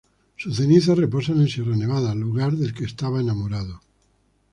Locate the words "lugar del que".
2.15-2.85